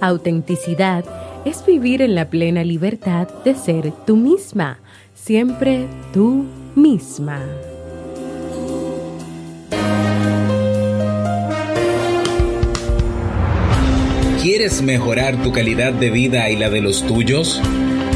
Autenticidad 0.00 1.04
es 1.46 1.64
vivir 1.64 2.02
en 2.02 2.14
la 2.14 2.28
plena 2.28 2.62
libertad 2.64 3.28
de 3.44 3.54
ser 3.54 3.92
tú 4.06 4.16
misma, 4.16 4.78
siempre 5.14 5.86
tú 6.12 6.44
misma. 6.74 7.42
¿Quieres 14.42 14.82
mejorar 14.82 15.42
tu 15.42 15.50
calidad 15.50 15.94
de 15.94 16.10
vida 16.10 16.50
y 16.50 16.56
la 16.56 16.68
de 16.68 16.82
los 16.82 17.06
tuyos? 17.06 17.60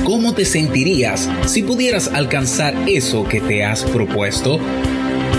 ¿Cómo 0.05 0.35
te 0.35 0.45
sentirías 0.45 1.31
si 1.47 1.63
pudieras 1.63 2.09
alcanzar 2.09 2.75
eso 2.89 3.25
que 3.25 3.41
te 3.41 3.65
has 3.65 3.85
propuesto? 3.85 4.61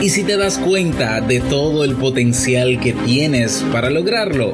¿Y 0.02 0.10
si 0.10 0.24
te 0.24 0.38
das 0.38 0.58
cuenta 0.58 1.22
de 1.22 1.40
todo 1.40 1.84
el 1.84 1.96
potencial 1.96 2.80
que 2.80 2.94
tienes 2.94 3.64
para 3.72 3.92
lograrlo? 3.92 4.54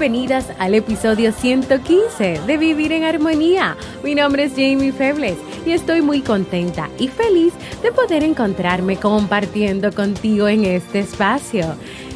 Bienvenidas 0.00 0.46
al 0.58 0.74
episodio 0.74 1.30
115 1.30 2.40
de 2.46 2.56
Vivir 2.56 2.90
en 2.92 3.04
Armonía. 3.04 3.76
Mi 4.02 4.14
nombre 4.14 4.44
es 4.44 4.52
Jamie 4.52 4.92
Febles 4.92 5.36
y 5.66 5.72
estoy 5.72 6.00
muy 6.00 6.22
contenta 6.22 6.88
y 6.98 7.08
feliz 7.08 7.52
de 7.82 7.92
poder 7.92 8.24
encontrarme 8.24 8.96
compartiendo 8.96 9.92
contigo 9.92 10.48
en 10.48 10.64
este 10.64 11.00
espacio. 11.00 11.74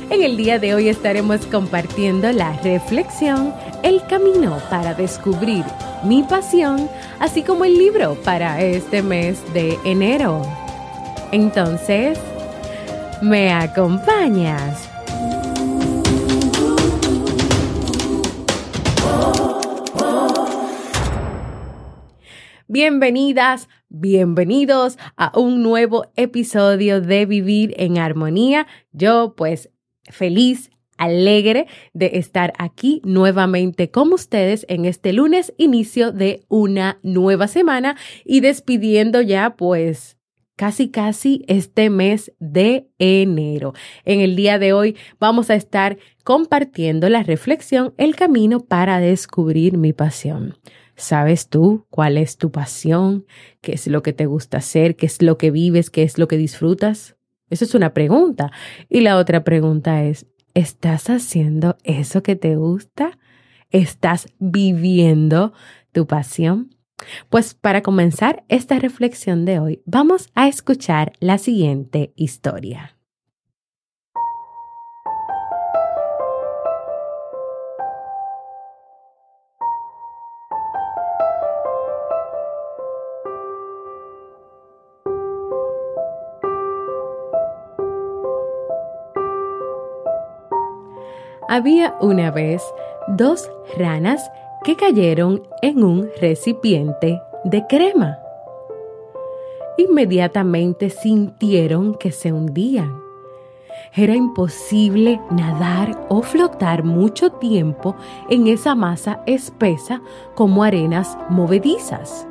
En 0.09 0.23
el 0.23 0.39
día 0.39 0.59
de 0.59 0.75
hoy 0.75 0.89
estaremos 0.89 1.45
compartiendo 1.45 2.33
la 2.33 2.55
reflexión, 2.63 3.53
el 3.83 4.01
camino 4.07 4.63
para 4.71 4.95
descubrir 4.95 5.67
mi 6.05 6.23
pasión, 6.23 6.89
así 7.21 7.43
como 7.43 7.67
el 7.67 7.77
libro 7.77 8.15
para 8.25 8.63
este 8.63 9.03
mes 9.03 9.41
de 9.53 9.79
enero. 9.85 10.41
Entonces, 11.33 12.19
¿me 13.21 13.53
acompañas? 13.53 14.94
Bienvenidas, 22.75 23.69
bienvenidos 23.89 24.99
a 25.17 25.31
un 25.39 25.63
nuevo 25.63 26.11
episodio 26.17 27.01
de 27.01 27.25
Vivir 27.25 27.73
en 27.77 27.99
Armonía. 27.99 28.67
Yo 28.91 29.35
pues 29.37 29.71
feliz, 30.11 30.73
alegre 30.99 31.69
de 31.93 32.11
estar 32.15 32.53
aquí 32.59 33.01
nuevamente 33.05 33.93
con 33.93 34.13
ustedes 34.13 34.67
en 34.69 34.87
este 34.87 35.13
lunes, 35.13 35.55
inicio 35.57 36.11
de 36.11 36.47
una 36.49 36.99
nueva 37.05 37.47
semana 37.47 37.95
y 38.25 38.41
despidiendo 38.41 39.21
ya 39.21 39.55
pues 39.55 40.19
casi 40.57 40.91
casi 40.91 41.45
este 41.47 41.91
mes 41.91 42.33
de 42.41 42.89
enero. 42.99 43.73
En 44.05 44.19
el 44.19 44.35
día 44.35 44.59
de 44.59 44.73
hoy 44.73 44.97
vamos 45.21 45.49
a 45.49 45.55
estar 45.55 45.97
compartiendo 46.25 47.09
la 47.09 47.23
reflexión 47.23 47.95
El 47.99 48.17
camino 48.17 48.59
para 48.59 48.99
descubrir 48.99 49.79
mi 49.79 49.93
pasión. 49.93 50.57
¿Sabes 50.97 51.49
tú 51.49 51.87
cuál 51.91 52.19
es 52.19 52.37
tu 52.37 52.51
pasión? 52.51 53.27
¿Qué 53.61 53.73
es 53.73 53.87
lo 53.87 54.03
que 54.03 54.13
te 54.13 54.27
gusta 54.27 54.59
hacer? 54.59 54.97
¿Qué 54.97 55.07
es 55.07 55.21
lo 55.23 55.39
que 55.39 55.51
vives? 55.51 55.91
¿Qué 55.91 56.03
es 56.03 56.19
lo 56.19 56.29
que 56.29 56.37
disfrutas? 56.37 57.17
Esa 57.51 57.65
es 57.65 57.75
una 57.75 57.95
pregunta. 57.95 58.51
Y 58.89 59.01
la 59.01 59.17
otra 59.17 59.45
pregunta 59.45 60.05
es, 60.05 60.27
¿estás 60.55 61.11
haciendo 61.11 61.77
eso 61.83 62.23
que 62.23 62.37
te 62.37 62.57
gusta? 62.57 63.19
¿Estás 63.71 64.29
viviendo 64.39 65.53
tu 65.93 66.07
pasión? 66.07 66.71
Pues 67.29 67.55
para 67.55 67.83
comenzar 67.83 68.45
esta 68.49 68.79
reflexión 68.79 69.45
de 69.45 69.59
hoy, 69.59 69.83
vamos 69.85 70.31
a 70.35 70.49
escuchar 70.49 71.13
la 71.19 71.39
siguiente 71.39 72.13
historia. 72.17 72.97
Había 91.55 91.95
una 92.01 92.33
vez 92.33 92.65
dos 93.07 93.49
ranas 93.79 94.29
que 94.65 94.75
cayeron 94.75 95.45
en 95.63 95.85
un 95.85 96.09
recipiente 96.21 97.23
de 97.45 97.65
crema. 97.69 98.19
Inmediatamente 99.79 100.91
sintieron 100.91 101.95
que 101.95 102.11
se 102.11 102.33
hundían. 102.33 103.01
Era 103.95 104.17
imposible 104.17 105.21
nadar 105.31 105.97
o 106.09 106.23
flotar 106.23 106.83
mucho 106.83 107.31
tiempo 107.31 107.95
en 108.29 108.49
esa 108.49 108.75
masa 108.75 109.23
espesa 109.25 110.03
como 110.35 110.65
arenas 110.65 111.17
movedizas. 111.29 112.27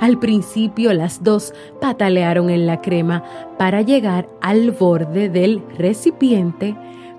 Al 0.00 0.18
principio 0.18 0.92
las 0.94 1.22
dos 1.22 1.54
patalearon 1.80 2.50
en 2.50 2.66
la 2.66 2.80
crema 2.80 3.22
para 3.56 3.82
llegar 3.82 4.28
al 4.40 4.72
borde 4.72 5.28
del 5.28 5.62
recipiente 5.76 6.76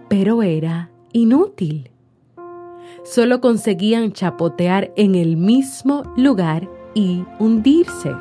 pero 0.09 0.43
era 0.43 0.89
inútil. 1.13 1.91
Solo 3.03 3.39
conseguían 3.39 4.11
chapotear 4.11 4.91
en 4.95 5.15
el 5.15 5.37
mismo 5.37 6.03
lugar 6.17 6.67
y 6.93 7.23
hundirse. 7.39 8.11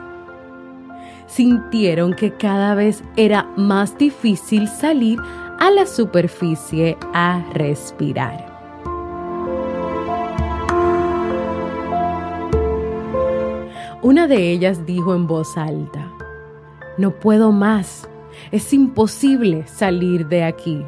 Sintieron 1.27 2.15
que 2.15 2.33
cada 2.33 2.75
vez 2.75 3.03
era 3.17 3.51
más 3.57 3.99
difícil 3.99 4.69
salir 4.69 5.19
a 5.59 5.71
la 5.71 5.87
superficie 5.87 6.97
a 7.13 7.45
respirar. 7.53 8.47
Una 14.01 14.29
de 14.29 14.53
ellas 14.53 14.87
dijo 14.87 15.15
en 15.15 15.27
voz 15.27 15.59
alta, 15.59 16.11
No 16.97 17.11
puedo 17.11 17.51
más, 17.53 18.09
es 18.53 18.73
imposible 18.73 19.67
salir 19.67 20.29
de 20.29 20.45
aquí. 20.45 20.83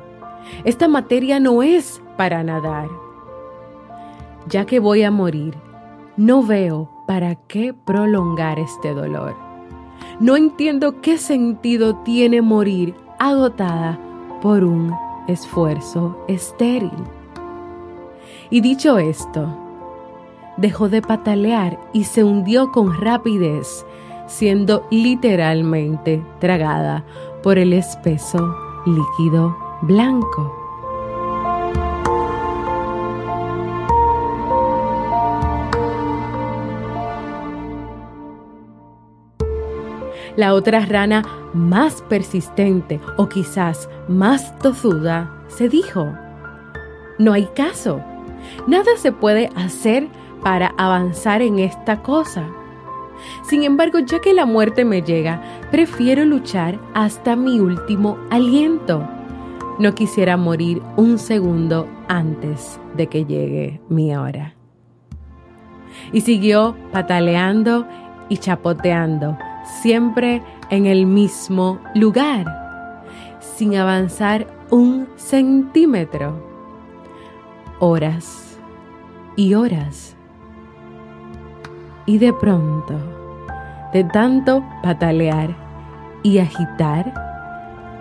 Esta 0.65 0.89
materia 0.89 1.41
no 1.41 1.63
es 1.63 2.03
para 2.17 2.43
nadar. 2.43 2.89
Ya 4.49 4.67
que 4.67 4.81
voy 4.81 5.03
a 5.03 5.11
morir, 5.11 5.55
no 6.17 6.43
veo 6.43 6.89
para 7.07 7.35
qué 7.35 7.73
prolongar 7.73 8.59
este 8.59 8.93
dolor. 8.95 9.35
No 10.19 10.37
entiendo 10.37 11.01
qué 11.01 11.19
sentido 11.19 11.97
tiene 11.97 12.43
morir 12.43 12.95
agotada 13.19 13.99
por 14.43 14.65
un 14.65 14.95
esfuerzo 15.29 16.23
estéril. 16.29 16.91
Y 18.51 18.61
dicho 18.61 18.99
esto, 18.99 19.49
dejó 20.57 20.89
de 20.89 21.03
patalear 21.03 21.79
y 21.93 22.05
se 22.05 22.25
hundió 22.25 22.71
con 22.73 23.01
rapidez, 23.01 23.87
siendo 24.27 24.87
literalmente 24.91 26.23
tragada 26.39 27.05
por 27.43 27.59
el 27.59 27.73
espeso 27.73 28.55
líquido 28.87 29.70
blanco. 29.83 30.57
La 40.37 40.55
otra 40.55 40.87
rana 40.87 41.23
más 41.53 42.03
persistente 42.03 43.01
o 43.17 43.29
quizás 43.29 43.89
más 44.09 44.57
tozuda 44.59 45.45
se 45.49 45.69
dijo, 45.69 46.15
no 47.19 47.33
hay 47.33 47.47
caso, 47.55 48.01
nada 48.67 48.93
se 48.97 49.13
puede 49.13 49.51
hacer 49.57 50.09
para 50.43 50.69
avanzar 50.79 51.43
en 51.43 51.59
esta 51.59 52.03
cosa. 52.03 52.45
Sin 53.43 53.65
embargo, 53.65 53.99
ya 53.99 54.21
que 54.21 54.33
la 54.33 54.47
muerte 54.47 54.85
me 54.85 55.03
llega, 55.03 55.43
prefiero 55.71 56.25
luchar 56.25 56.79
hasta 56.95 57.37
mi 57.37 57.61
último 57.61 58.17
aliento. 58.31 59.07
No 59.81 59.95
quisiera 59.95 60.37
morir 60.37 60.83
un 60.99 61.19
segundo 61.19 61.89
antes 62.07 62.79
de 62.99 63.07
que 63.07 63.25
llegue 63.25 63.81
mi 63.89 64.15
hora. 64.15 64.55
Y 66.13 66.21
siguió 66.21 66.77
pataleando 66.93 67.87
y 68.29 68.37
chapoteando, 68.37 69.39
siempre 69.81 70.43
en 70.69 70.85
el 70.85 71.07
mismo 71.07 71.81
lugar, 71.95 73.07
sin 73.41 73.75
avanzar 73.75 74.47
un 74.69 75.09
centímetro. 75.17 76.35
Horas 77.79 78.59
y 79.35 79.55
horas. 79.55 80.15
Y 82.05 82.19
de 82.19 82.35
pronto, 82.35 82.99
de 83.95 84.05
tanto 84.05 84.63
patalear 84.83 85.57
y 86.23 86.37
agitar, 86.37 87.15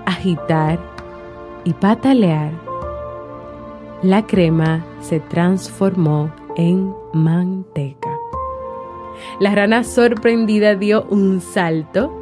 agitar 0.05 0.88
y 1.63 1.73
patalear, 1.73 2.51
la 4.01 4.25
crema 4.25 4.85
se 5.01 5.19
transformó 5.19 6.31
en 6.55 6.93
manteca. 7.13 8.09
La 9.39 9.53
rana 9.53 9.83
sorprendida 9.83 10.75
dio 10.75 11.05
un 11.09 11.41
salto 11.41 12.13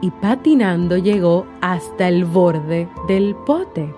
y 0.00 0.10
patinando 0.10 0.96
llegó 0.96 1.46
hasta 1.60 2.08
el 2.08 2.24
borde 2.24 2.88
del 3.06 3.34
pote. 3.34 3.92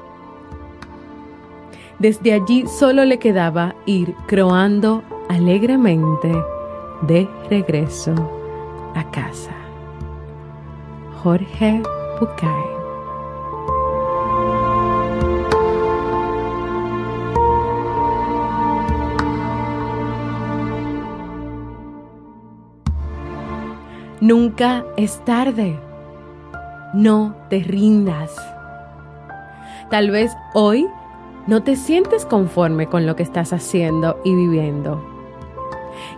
Desde 1.98 2.32
allí 2.32 2.66
solo 2.66 3.04
le 3.04 3.18
quedaba 3.18 3.74
ir 3.86 4.14
croando 4.26 5.02
alegremente 5.28 6.32
de 7.02 7.28
regreso 7.48 8.14
a 8.94 9.08
casa. 9.10 9.52
Jorge 11.22 11.82
Bucay 12.18 12.79
Nunca 24.20 24.84
es 24.98 25.24
tarde. 25.24 25.80
No 26.92 27.34
te 27.48 27.60
rindas. 27.60 28.30
Tal 29.88 30.10
vez 30.10 30.36
hoy 30.52 30.86
no 31.46 31.62
te 31.62 31.74
sientes 31.74 32.26
conforme 32.26 32.86
con 32.86 33.06
lo 33.06 33.16
que 33.16 33.22
estás 33.22 33.54
haciendo 33.54 34.20
y 34.22 34.34
viviendo. 34.34 35.02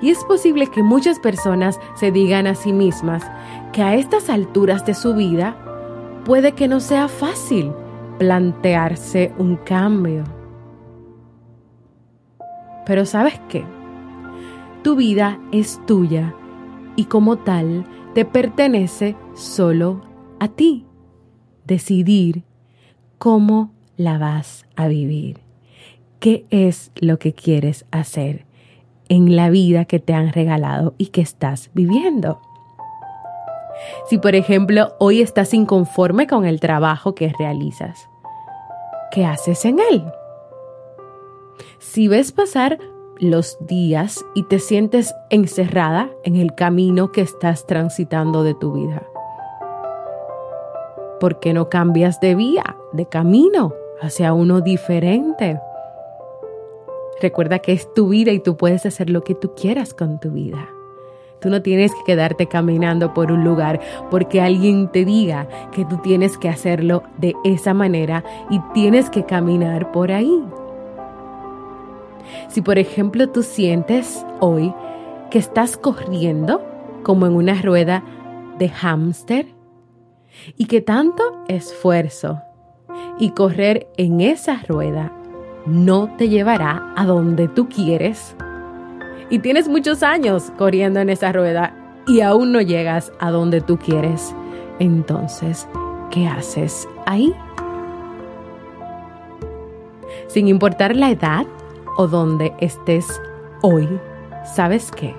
Y 0.01 0.11
es 0.11 0.25
posible 0.25 0.67
que 0.67 0.83
muchas 0.83 1.21
personas 1.21 1.79
se 1.95 2.11
digan 2.11 2.49
a 2.49 2.57
sí 2.57 2.73
mismas 2.73 3.23
que 3.73 3.83
a 3.83 3.95
estas 3.95 4.31
alturas 4.31 4.85
de 4.85 4.95
su 4.95 5.15
vida 5.15 5.55
puede 6.25 6.53
que 6.53 6.67
no 6.67 6.81
sea 6.81 7.07
fácil 7.07 7.73
plantearse 8.19 9.33
un 9.39 9.55
cambio. 9.59 10.25
Pero 12.85 13.07
sabes 13.07 13.41
qué? 13.49 13.65
Tu 14.83 14.97
vida 14.97 15.39
es 15.53 15.81
tuya 15.87 16.35
y 16.97 17.05
como 17.05 17.39
tal 17.39 17.85
te 18.15 18.25
pertenece 18.25 19.17
solo 19.35 20.03
a 20.39 20.49
ti. 20.49 20.87
Decidir 21.65 22.45
cómo 23.19 23.73
la 23.97 24.19
vas 24.19 24.67
a 24.77 24.89
vivir. 24.89 25.41
¿Qué 26.19 26.47
es 26.51 26.93
lo 26.97 27.19
que 27.19 27.33
quieres 27.33 27.85
hacer 27.91 28.47
en 29.09 29.37
la 29.37 29.51
vida 29.51 29.85
que 29.85 29.99
te 29.99 30.15
han 30.15 30.33
regalado 30.33 30.95
y 30.99 31.07
que 31.07 31.21
estás 31.21 31.71
viviendo? 31.75 32.41
Si 34.09 34.19
por 34.19 34.35
ejemplo 34.35 34.95
hoy 34.99 35.21
estás 35.21 35.55
inconforme 35.55 36.27
con 36.27 36.45
el 36.45 36.61
trabajo 36.61 37.15
que 37.15 37.33
realizas, 37.39 38.09
¿qué 39.11 39.25
haces 39.25 39.65
en 39.65 39.79
él? 39.91 40.05
Si 41.79 42.09
ves 42.09 42.33
pasar 42.33 42.79
los 43.23 43.57
días 43.61 44.25
y 44.35 44.43
te 44.43 44.59
sientes 44.59 45.15
encerrada 45.31 46.11
en 46.25 46.35
el 46.35 46.57
camino 46.57 47.13
que 47.13 47.21
estás 47.21 47.67
transitando 47.67 48.43
de 48.43 48.55
tu 48.55 48.73
vida. 48.73 49.07
¿Por 51.21 51.39
qué 51.39 51.55
no 51.55 51.69
cambias 51.69 52.21
de 52.21 52.35
vía, 52.35 52.77
de 52.93 53.07
camino, 53.07 53.75
hacia 54.01 54.35
uno 54.35 54.61
diferente? 54.61 55.61
Recuerda 57.21 57.61
que 57.61 57.73
es 57.73 57.95
tu 57.95 58.09
vida 58.09 58.33
y 58.33 58.41
tú 58.41 58.57
puedes 58.57 58.85
hacer 58.87 59.09
lo 59.09 59.23
que 59.23 59.37
tú 59.37 59.55
quieras 59.55 59.95
con 59.95 60.19
tu 60.19 60.33
vida. 60.33 60.69
Tú 61.41 61.49
no 61.49 61.63
tienes 61.63 61.93
que 61.95 62.03
quedarte 62.05 62.49
caminando 62.49 63.15
por 63.15 63.31
un 63.31 63.45
lugar 63.45 63.81
porque 64.11 64.41
alguien 64.41 64.91
te 64.91 65.05
diga 65.05 65.47
que 65.71 65.85
tú 65.85 65.99
tienes 65.99 66.37
que 66.39 66.49
hacerlo 66.49 67.05
de 67.19 67.35
esa 67.45 67.73
manera 67.73 68.25
y 68.51 68.59
tienes 68.75 69.11
que 69.11 69.25
caminar 69.25 69.93
por 69.93 70.11
ahí. 70.11 70.43
Si 72.49 72.63
por 72.63 72.79
ejemplo 72.79 73.29
tú 73.29 73.43
sientes 73.43 74.25
hoy 74.41 74.73
que 75.31 75.39
estás 75.39 75.77
corriendo 75.77 76.63
como 77.03 77.27
en 77.27 77.33
una 77.33 77.61
rueda 77.61 78.03
de 78.59 78.69
hámster 78.69 79.47
y 80.57 80.67
que 80.67 80.81
tanto 80.81 81.23
esfuerzo 81.49 82.41
y 83.19 83.31
correr 83.31 83.89
en 83.97 84.21
esa 84.21 84.61
rueda 84.69 85.13
no 85.67 86.15
te 86.17 86.29
llevará 86.29 86.93
a 86.97 87.05
donde 87.07 87.49
tú 87.49 87.69
quieres 87.69 88.37
y 89.31 89.39
tienes 89.39 89.69
muchos 89.69 90.03
años 90.03 90.53
corriendo 90.59 91.01
en 91.01 91.09
esa 91.09 91.33
rueda 91.33 91.75
y 92.07 92.21
aún 92.21 92.53
no 92.53 92.61
llegas 92.61 93.13
a 93.19 93.31
donde 93.31 93.61
tú 93.61 93.79
quieres, 93.79 94.35
entonces, 94.79 95.67
¿qué 96.11 96.27
haces 96.27 96.87
ahí? 97.07 97.33
Sin 100.27 100.49
importar 100.49 100.97
la 100.97 101.11
edad 101.11 101.47
o 101.97 102.07
donde 102.07 102.55
estés 102.61 103.21
hoy, 103.63 103.89
¿sabes 104.45 104.91
qué? 104.91 105.15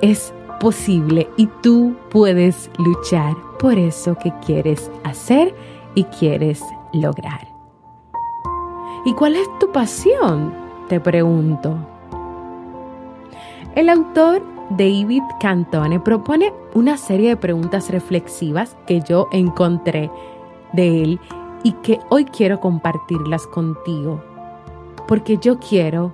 Es 0.00 0.32
posible 0.60 1.28
y 1.36 1.46
tú 1.62 1.96
puedes 2.10 2.70
luchar 2.78 3.34
por 3.58 3.78
eso 3.78 4.16
que 4.16 4.32
quieres 4.44 4.90
hacer 5.04 5.54
y 5.94 6.04
quieres 6.04 6.62
lograr. 6.92 7.48
¿Y 9.04 9.14
cuál 9.14 9.34
es 9.36 9.48
tu 9.58 9.72
pasión? 9.72 10.52
Te 10.88 11.00
pregunto. 11.00 11.76
El 13.74 13.88
autor 13.88 14.42
David 14.70 15.22
Cantone 15.40 15.98
propone 15.98 16.52
una 16.74 16.96
serie 16.96 17.30
de 17.30 17.36
preguntas 17.36 17.90
reflexivas 17.90 18.76
que 18.86 19.00
yo 19.00 19.28
encontré 19.32 20.10
de 20.72 21.02
él 21.02 21.20
y 21.62 21.72
que 21.72 21.98
hoy 22.10 22.24
quiero 22.24 22.60
compartirlas 22.60 23.46
contigo 23.48 24.22
porque 25.06 25.38
yo 25.38 25.58
quiero 25.58 26.12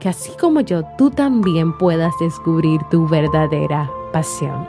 que 0.00 0.08
así 0.08 0.32
como 0.40 0.60
yo, 0.60 0.82
tú 0.96 1.10
también 1.10 1.76
puedas 1.76 2.12
descubrir 2.18 2.80
tu 2.90 3.06
verdadera 3.06 3.90
pasión. 4.12 4.66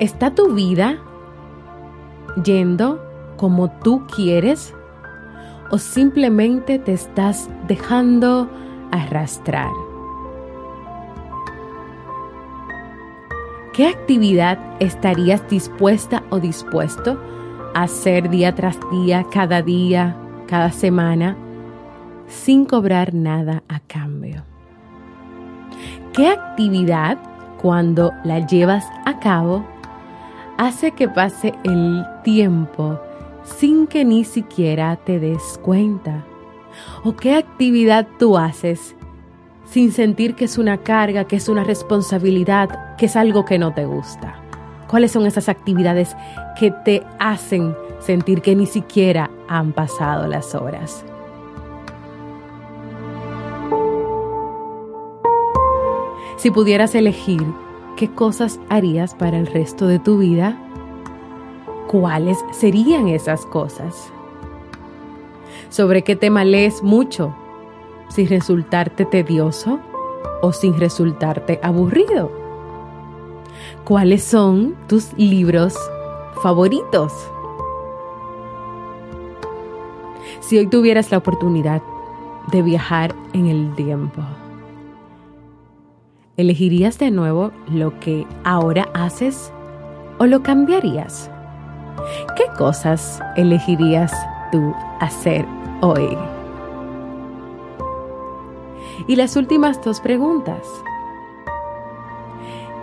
¿Está 0.00 0.34
tu 0.34 0.54
vida 0.54 0.98
yendo 2.44 3.02
como 3.36 3.70
tú 3.70 4.06
quieres 4.14 4.74
o 5.70 5.78
simplemente 5.78 6.78
te 6.78 6.92
estás 6.92 7.48
dejando 7.66 8.48
arrastrar? 8.90 9.85
¿Qué 13.76 13.86
actividad 13.86 14.58
estarías 14.80 15.46
dispuesta 15.50 16.22
o 16.30 16.40
dispuesto 16.40 17.20
a 17.74 17.82
hacer 17.82 18.30
día 18.30 18.54
tras 18.54 18.78
día, 18.90 19.26
cada 19.30 19.60
día, 19.60 20.16
cada 20.46 20.72
semana, 20.72 21.36
sin 22.26 22.64
cobrar 22.64 23.12
nada 23.12 23.62
a 23.68 23.80
cambio? 23.80 24.44
¿Qué 26.14 26.26
actividad, 26.28 27.18
cuando 27.60 28.12
la 28.24 28.46
llevas 28.46 28.86
a 29.04 29.18
cabo, 29.20 29.62
hace 30.56 30.92
que 30.92 31.06
pase 31.06 31.52
el 31.62 32.02
tiempo 32.24 32.98
sin 33.44 33.86
que 33.86 34.06
ni 34.06 34.24
siquiera 34.24 34.96
te 34.96 35.20
des 35.20 35.60
cuenta? 35.62 36.24
¿O 37.04 37.14
qué 37.14 37.34
actividad 37.34 38.06
tú 38.18 38.38
haces 38.38 38.96
sin 39.66 39.92
sentir 39.92 40.34
que 40.34 40.46
es 40.46 40.58
una 40.58 40.78
carga, 40.78 41.24
que 41.24 41.36
es 41.36 41.48
una 41.48 41.64
responsabilidad, 41.64 42.96
que 42.96 43.06
es 43.06 43.16
algo 43.16 43.44
que 43.44 43.58
no 43.58 43.74
te 43.74 43.84
gusta? 43.84 44.40
¿Cuáles 44.88 45.12
son 45.12 45.26
esas 45.26 45.48
actividades 45.48 46.16
que 46.58 46.70
te 46.70 47.02
hacen 47.18 47.74
sentir 48.00 48.40
que 48.40 48.54
ni 48.54 48.66
siquiera 48.66 49.30
han 49.48 49.72
pasado 49.72 50.26
las 50.26 50.54
horas? 50.54 51.04
Si 56.36 56.50
pudieras 56.50 56.94
elegir, 56.94 57.42
¿qué 57.96 58.10
cosas 58.10 58.60
harías 58.68 59.14
para 59.14 59.38
el 59.38 59.46
resto 59.46 59.86
de 59.86 59.98
tu 59.98 60.18
vida? 60.18 60.56
¿cuáles 61.86 62.44
serían 62.50 63.08
esas 63.08 63.46
cosas? 63.46 64.10
¿Sobre 65.68 66.02
qué 66.02 66.16
tema 66.16 66.44
lees 66.44 66.82
mucho? 66.82 67.34
¿Sin 68.08 68.28
resultarte 68.28 69.04
tedioso 69.04 69.80
o 70.42 70.52
sin 70.52 70.78
resultarte 70.78 71.60
aburrido? 71.62 72.30
¿Cuáles 73.84 74.24
son 74.24 74.74
tus 74.88 75.12
libros 75.16 75.76
favoritos? 76.42 77.12
Si 80.40 80.58
hoy 80.58 80.66
tuvieras 80.66 81.10
la 81.10 81.18
oportunidad 81.18 81.82
de 82.52 82.62
viajar 82.62 83.14
en 83.32 83.46
el 83.46 83.74
tiempo, 83.74 84.22
¿elegirías 86.36 86.98
de 86.98 87.10
nuevo 87.10 87.50
lo 87.68 87.98
que 87.98 88.26
ahora 88.44 88.88
haces 88.94 89.52
o 90.18 90.26
lo 90.26 90.42
cambiarías? 90.42 91.30
¿Qué 92.36 92.44
cosas 92.56 93.20
elegirías 93.36 94.12
tú 94.52 94.74
hacer 95.00 95.44
hoy? 95.80 96.16
Y 99.08 99.16
las 99.16 99.36
últimas 99.36 99.82
dos 99.84 100.00
preguntas. 100.00 100.66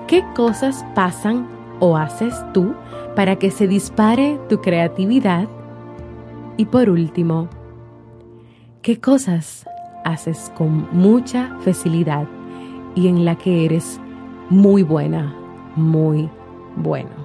¿Qué 0.08 0.24
cosas 0.36 0.86
pasan 0.96 1.48
o 1.80 1.98
haces 1.98 2.34
tú 2.54 2.74
para 3.16 3.38
que 3.38 3.52
se 3.52 3.68
dispare 3.68 4.40
tu 4.48 4.62
creatividad? 4.62 5.48
Y 6.56 6.66
por 6.66 6.90
último, 6.90 7.50
¿qué 8.82 9.00
cosas 9.02 9.66
haces 10.06 10.52
con 10.56 10.88
mucha 10.92 11.58
facilidad 11.62 12.28
y 12.96 13.08
en 13.08 13.26
la 13.26 13.38
que 13.38 13.66
eres 13.66 14.00
muy 14.50 14.84
buena, 14.84 15.36
muy 15.76 16.30
bueno? 16.76 17.24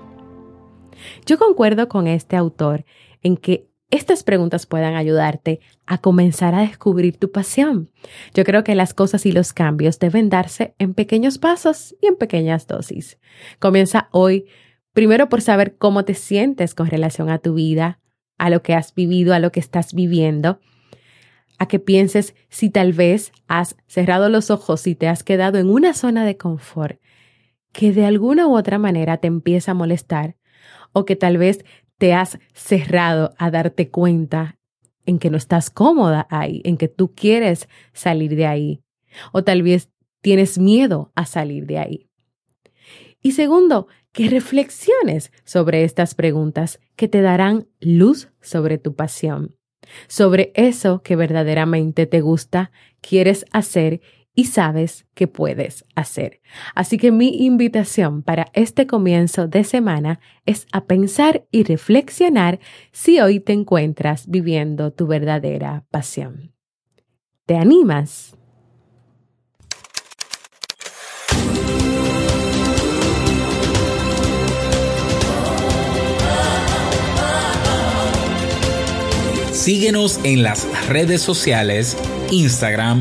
Yo 1.26 1.38
concuerdo 1.38 1.88
con 1.88 2.06
este 2.06 2.36
autor 2.36 2.84
en 3.22 3.36
que 3.36 3.68
estas 3.90 4.22
preguntas 4.22 4.66
puedan 4.66 4.94
ayudarte 4.94 5.60
a 5.86 5.98
comenzar 5.98 6.54
a 6.54 6.60
descubrir 6.60 7.16
tu 7.16 7.32
pasión. 7.32 7.90
Yo 8.34 8.44
creo 8.44 8.62
que 8.62 8.74
las 8.74 8.92
cosas 8.92 9.24
y 9.24 9.32
los 9.32 9.52
cambios 9.52 9.98
deben 9.98 10.28
darse 10.28 10.74
en 10.78 10.92
pequeños 10.94 11.38
pasos 11.38 11.96
y 12.02 12.06
en 12.06 12.16
pequeñas 12.16 12.66
dosis. 12.66 13.18
Comienza 13.58 14.08
hoy, 14.12 14.46
primero 14.92 15.28
por 15.28 15.40
saber 15.40 15.76
cómo 15.76 16.04
te 16.04 16.14
sientes 16.14 16.74
con 16.74 16.88
relación 16.88 17.30
a 17.30 17.38
tu 17.38 17.54
vida, 17.54 17.98
a 18.36 18.50
lo 18.50 18.62
que 18.62 18.74
has 18.74 18.94
vivido, 18.94 19.32
a 19.32 19.38
lo 19.38 19.52
que 19.52 19.60
estás 19.60 19.94
viviendo, 19.94 20.60
a 21.58 21.66
que 21.66 21.78
pienses 21.78 22.34
si 22.50 22.70
tal 22.70 22.92
vez 22.92 23.32
has 23.48 23.74
cerrado 23.86 24.28
los 24.28 24.50
ojos 24.50 24.86
y 24.86 24.94
te 24.94 25.08
has 25.08 25.24
quedado 25.24 25.58
en 25.58 25.70
una 25.70 25.94
zona 25.94 26.24
de 26.26 26.36
confort 26.36 27.00
que 27.72 27.92
de 27.92 28.04
alguna 28.04 28.46
u 28.46 28.56
otra 28.56 28.78
manera 28.78 29.18
te 29.18 29.28
empieza 29.28 29.72
a 29.72 29.74
molestar 29.74 30.36
o 30.92 31.04
que 31.04 31.16
tal 31.16 31.38
vez 31.38 31.64
te 31.98 32.14
has 32.14 32.38
cerrado 32.54 33.34
a 33.38 33.50
darte 33.50 33.90
cuenta 33.90 34.56
en 35.04 35.18
que 35.18 35.30
no 35.30 35.36
estás 35.36 35.70
cómoda 35.70 36.26
ahí, 36.30 36.62
en 36.64 36.76
que 36.76 36.88
tú 36.88 37.14
quieres 37.14 37.68
salir 37.92 38.36
de 38.36 38.46
ahí, 38.46 38.80
o 39.32 39.42
tal 39.42 39.62
vez 39.62 39.90
tienes 40.20 40.58
miedo 40.58 41.12
a 41.14 41.26
salir 41.26 41.66
de 41.66 41.78
ahí. 41.78 42.08
Y 43.20 43.32
segundo, 43.32 43.88
que 44.12 44.28
reflexiones 44.28 45.32
sobre 45.44 45.84
estas 45.84 46.14
preguntas 46.14 46.80
que 46.96 47.08
te 47.08 47.20
darán 47.20 47.68
luz 47.80 48.30
sobre 48.40 48.78
tu 48.78 48.94
pasión, 48.94 49.56
sobre 50.06 50.52
eso 50.54 51.02
que 51.02 51.16
verdaderamente 51.16 52.06
te 52.06 52.20
gusta, 52.20 52.70
quieres 53.00 53.44
hacer 53.52 54.00
y 54.38 54.44
sabes 54.44 55.04
que 55.14 55.26
puedes 55.26 55.84
hacer. 55.96 56.40
Así 56.76 56.96
que 56.96 57.10
mi 57.10 57.44
invitación 57.44 58.22
para 58.22 58.46
este 58.52 58.86
comienzo 58.86 59.48
de 59.48 59.64
semana 59.64 60.20
es 60.46 60.68
a 60.70 60.84
pensar 60.84 61.48
y 61.50 61.64
reflexionar 61.64 62.60
si 62.92 63.18
hoy 63.18 63.40
te 63.40 63.52
encuentras 63.52 64.28
viviendo 64.28 64.92
tu 64.92 65.08
verdadera 65.08 65.86
pasión. 65.90 66.54
¿Te 67.46 67.56
animas? 67.56 68.36
Síguenos 79.50 80.20
en 80.22 80.44
las 80.44 80.88
redes 80.88 81.22
sociales, 81.22 81.98
Instagram, 82.30 83.00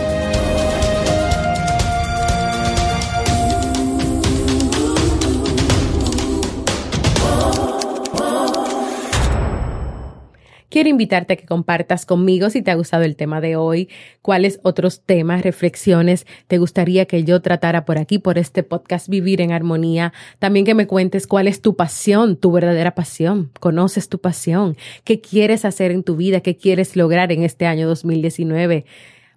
Invitarte 11.01 11.33
a 11.33 11.35
que 11.35 11.47
compartas 11.47 12.05
conmigo 12.05 12.51
si 12.51 12.61
te 12.61 12.69
ha 12.69 12.75
gustado 12.75 13.03
el 13.03 13.15
tema 13.15 13.41
de 13.41 13.55
hoy, 13.55 13.89
cuáles 14.21 14.59
otros 14.61 15.01
temas, 15.01 15.41
reflexiones 15.41 16.27
te 16.45 16.59
gustaría 16.59 17.05
que 17.05 17.23
yo 17.23 17.41
tratara 17.41 17.85
por 17.85 17.97
aquí, 17.97 18.19
por 18.19 18.37
este 18.37 18.61
podcast 18.61 19.09
Vivir 19.09 19.41
en 19.41 19.51
Armonía. 19.51 20.13
También 20.37 20.63
que 20.63 20.75
me 20.75 20.85
cuentes 20.85 21.25
cuál 21.25 21.47
es 21.47 21.59
tu 21.59 21.75
pasión, 21.75 22.35
tu 22.35 22.51
verdadera 22.51 22.93
pasión. 22.93 23.49
¿Conoces 23.59 24.09
tu 24.09 24.19
pasión? 24.19 24.77
¿Qué 25.03 25.21
quieres 25.21 25.65
hacer 25.65 25.89
en 25.89 26.03
tu 26.03 26.17
vida? 26.17 26.41
¿Qué 26.41 26.55
quieres 26.55 26.95
lograr 26.95 27.31
en 27.31 27.41
este 27.41 27.65
año 27.65 27.87
2019? 27.87 28.85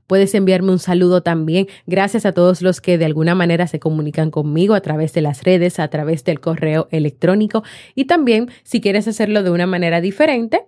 Puedes 0.07 0.35
enviarme 0.35 0.71
un 0.71 0.79
saludo 0.79 1.23
también. 1.23 1.67
Gracias 1.87 2.27
a 2.27 2.33
todos 2.33 2.61
los 2.61 2.83
que 2.83 2.99
de 2.99 3.07
alguna 3.07 3.35
manera 3.35 3.67
se 3.67 3.81
comunican 3.81 4.31
conmigo 4.31 4.75
a 4.75 4.83
través 4.83 5.15
de 5.15 5.23
las 5.23 5.45
redes, 5.45 5.79
a 5.79 5.89
través 5.89 6.25
del 6.25 6.41
correo 6.41 6.89
electrónico 6.91 7.65
y 7.95 8.05
también 8.05 8.51
si 8.65 8.83
quieres 8.83 9.09
hacerlo 9.09 9.43
de 9.43 9.51
una 9.51 9.67
manera 9.67 10.03
diferente, 10.03 10.67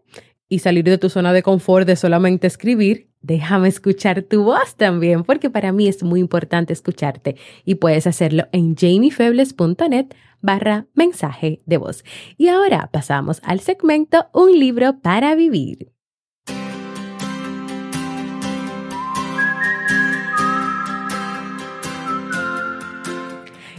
y 0.49 0.61
salir 0.61 0.85
de 0.85 0.99
tu 0.99 1.09
zona 1.09 1.33
de 1.33 1.43
confort 1.43 1.87
de 1.87 1.97
solamente 1.97 2.47
escribir, 2.47 3.11
déjame 3.21 3.69
escuchar 3.69 4.23
tu 4.23 4.45
voz 4.45 4.77
también, 4.77 5.25
porque 5.25 5.51
para 5.51 5.73
mí 5.73 5.89
es 5.89 6.03
muy 6.03 6.21
importante 6.21 6.73
escucharte 6.73 7.37
y 7.65 7.77
puedes 7.77 8.07
hacerlo 8.07 8.47
en 8.53 8.77
jamiefebles.net 8.77 10.07
barra 10.41 10.87
mensaje 10.95 11.61
de 11.67 11.77
voz. 11.77 12.05
Y 12.37 12.49
ahora 12.49 12.89
pasamos 12.93 13.41
al 13.43 13.61
segmento 13.61 14.27
Un 14.33 14.59
libro 14.59 15.01
para 15.01 15.35
vivir. 15.35 15.96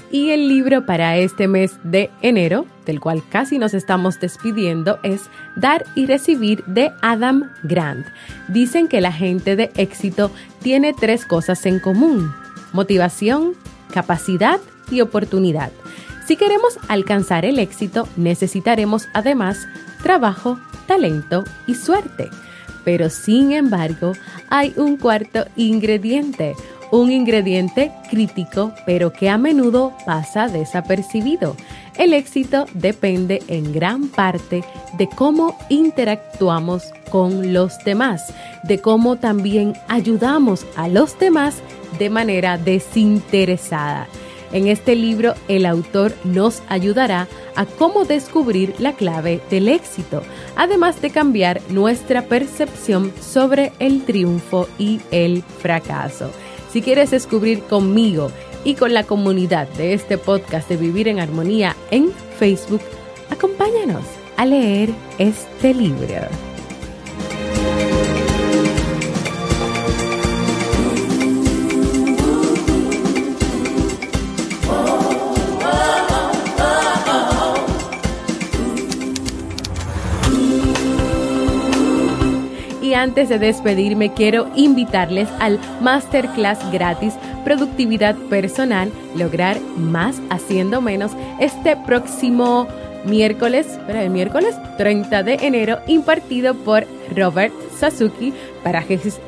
Y 0.09 0.29
el 0.29 0.47
libro 0.47 0.85
para 0.85 1.17
este 1.17 1.47
mes 1.47 1.77
de 1.83 2.09
enero, 2.21 2.65
del 2.85 3.01
cual 3.01 3.23
casi 3.29 3.59
nos 3.59 3.73
estamos 3.73 4.19
despidiendo, 4.19 4.99
es 5.03 5.29
Dar 5.57 5.85
y 5.95 6.05
Recibir 6.05 6.63
de 6.65 6.91
Adam 7.01 7.51
Grant. 7.63 8.07
Dicen 8.47 8.87
que 8.87 9.01
la 9.01 9.11
gente 9.11 9.57
de 9.57 9.69
éxito 9.75 10.31
tiene 10.61 10.93
tres 10.93 11.25
cosas 11.25 11.65
en 11.65 11.79
común, 11.79 12.33
motivación, 12.71 13.53
capacidad 13.93 14.61
y 14.89 15.01
oportunidad. 15.01 15.71
Si 16.25 16.37
queremos 16.37 16.77
alcanzar 16.87 17.43
el 17.43 17.59
éxito, 17.59 18.07
necesitaremos 18.15 19.07
además 19.13 19.67
trabajo, 20.03 20.59
talento 20.85 21.43
y 21.67 21.75
suerte. 21.75 22.29
Pero 22.85 23.09
sin 23.09 23.51
embargo, 23.51 24.13
hay 24.49 24.73
un 24.77 24.95
cuarto 24.95 25.45
ingrediente, 25.57 26.55
un 26.91 27.11
ingrediente 27.11 27.91
crítico 28.09 28.71
pero 28.85 29.11
que 29.11 29.29
a 29.29 29.37
menudo 29.37 29.93
pasa 30.05 30.47
desapercibido. 30.47 31.55
El 31.97 32.13
éxito 32.13 32.65
depende 32.73 33.41
en 33.47 33.73
gran 33.73 34.07
parte 34.09 34.63
de 34.97 35.07
cómo 35.07 35.57
interactuamos 35.69 36.83
con 37.09 37.53
los 37.53 37.77
demás, 37.83 38.33
de 38.63 38.79
cómo 38.79 39.15
también 39.15 39.73
ayudamos 39.87 40.65
a 40.75 40.87
los 40.87 41.17
demás 41.17 41.61
de 41.97 42.09
manera 42.09 42.57
desinteresada. 42.57 44.07
En 44.51 44.67
este 44.67 44.95
libro 44.95 45.33
el 45.47 45.65
autor 45.65 46.13
nos 46.23 46.61
ayudará 46.69 47.27
a 47.55 47.65
cómo 47.65 48.05
descubrir 48.05 48.75
la 48.79 48.93
clave 48.93 49.41
del 49.49 49.67
éxito, 49.67 50.21
además 50.55 51.01
de 51.01 51.09
cambiar 51.09 51.61
nuestra 51.69 52.23
percepción 52.23 53.11
sobre 53.19 53.73
el 53.79 54.05
triunfo 54.05 54.69
y 54.77 55.01
el 55.11 55.43
fracaso. 55.43 56.31
Si 56.77 56.83
quieres 56.83 57.09
descubrir 57.09 57.63
conmigo 57.63 58.31
y 58.63 58.75
con 58.75 58.93
la 58.93 59.03
comunidad 59.03 59.67
de 59.67 59.95
este 59.95 60.19
podcast 60.19 60.69
de 60.69 60.77
Vivir 60.77 61.07
en 61.07 61.19
Armonía 61.19 61.75
en 61.89 62.11
Facebook, 62.37 62.81
acompáñanos 63.31 64.03
a 64.37 64.45
leer 64.45 64.91
este 65.17 65.73
libro. 65.73 66.46
Antes 82.93 83.29
de 83.29 83.39
despedirme, 83.39 84.13
quiero 84.13 84.47
invitarles 84.55 85.27
al 85.39 85.59
masterclass 85.81 86.59
gratis 86.71 87.15
Productividad 87.43 88.15
Personal, 88.29 88.91
lograr 89.15 89.59
más 89.77 90.21
haciendo 90.29 90.81
menos 90.81 91.13
este 91.39 91.77
próximo 91.77 92.67
miércoles. 93.05 93.79
El 93.87 94.09
miércoles 94.09 94.55
30 94.77 95.23
de 95.23 95.35
enero, 95.35 95.77
impartido 95.87 96.55
por 96.55 96.85
Robert 97.15 97.53
Sasuki. 97.77 98.33
Para 98.63 98.83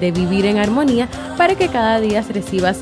de 0.00 0.12
Vivir 0.12 0.46
en 0.46 0.58
Armonía 0.58 1.08
para 1.36 1.54
que 1.54 1.68
cada 1.68 2.00
día 2.00 2.24
recibas 2.32 2.80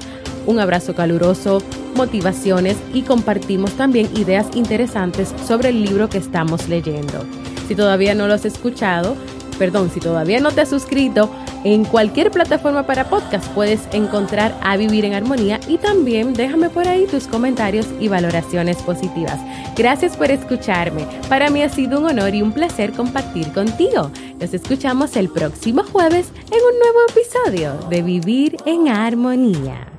un 0.49 0.59
abrazo 0.59 0.95
caluroso, 0.95 1.63
motivaciones 1.95 2.79
y 2.95 3.03
compartimos 3.03 3.73
también 3.73 4.09
ideas 4.17 4.47
interesantes 4.55 5.35
sobre 5.47 5.69
el 5.69 5.85
libro 5.85 6.09
que 6.09 6.19
estamos 6.19 6.69
leyendo. 6.69 7.25
Si 7.69 7.75
todavía 7.75 8.15
no 8.15 8.27
lo 8.27 8.35
has 8.35 8.47
escuchado, 8.47 9.15
perdón, 9.59 9.91
si 9.93 10.01
todavía 10.01 10.41
no 10.41 10.51
te 10.51 10.63
has 10.63 10.71
suscrito, 10.71 11.31
en 11.65 11.85
cualquier 11.85 12.31
plataforma 12.31 12.87
para 12.87 13.11
podcast 13.11 13.47
puedes 13.49 13.81
encontrar 13.93 14.57
a 14.63 14.79
Vivir 14.79 15.05
en 15.05 15.13
Armonía 15.13 15.61
y 15.69 15.77
también 15.77 16.33
déjame 16.33 16.71
por 16.71 16.89
ahí 16.89 17.07
tus 17.07 17.27
comentarios 17.27 17.87
y 18.01 18.09
valoraciones 18.09 18.79
positivas. 18.79 19.39
Gracias 19.77 20.17
por 20.17 20.31
escucharme. 20.31 21.05
Para 21.29 21.51
mí 21.51 21.63
ha 21.63 21.69
sido 21.69 21.99
un 22.01 22.07
honor 22.07 22.35
y 22.35 22.41
un 22.41 22.53
placer 22.53 22.93
compartir 22.93 23.53
contigo. 23.53 24.11
Nos 24.41 24.55
escuchamos 24.55 25.15
el 25.17 25.29
próximo 25.29 25.83
jueves 25.83 26.31
en 26.47 26.61
un 26.63 26.79
nuevo 26.79 26.99
episodio 27.11 27.75
de 27.91 28.03
Vivir 28.03 28.57
en 28.65 28.89
Armonía. 28.89 29.98